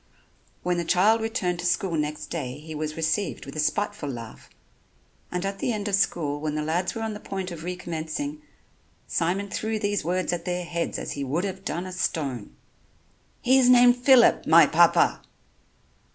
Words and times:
When 0.63 0.77
the 0.79 0.83
child 0.83 1.21
returned 1.21 1.59
to 1.59 1.65
school 1.67 1.95
next 1.95 2.31
day 2.31 2.57
he 2.57 2.73
was 2.73 2.97
received 2.97 3.45
with 3.45 3.55
a 3.55 3.59
spiteful 3.59 4.09
laugh, 4.09 4.49
and 5.31 5.45
at 5.45 5.59
the 5.59 5.71
end 5.71 5.87
of 5.87 5.93
school 5.93 6.39
when 6.41 6.55
the 6.55 6.63
lads 6.63 6.95
were 6.95 7.03
on 7.03 7.13
the 7.13 7.19
point 7.19 7.51
of 7.51 7.63
recommencing, 7.63 8.41
Simon 9.05 9.47
threw 9.51 9.77
these 9.77 10.03
words 10.03 10.33
at 10.33 10.43
their 10.45 10.65
heads 10.65 10.97
as 10.97 11.11
he 11.11 11.23
would 11.23 11.43
have 11.43 11.63
done 11.63 11.85
a 11.85 11.91
stone: 11.91 12.55
"He 13.43 13.59
is 13.59 13.69
named 13.69 13.95
Phillip, 13.95 14.47
my 14.47 14.65
Papa." 14.65 15.21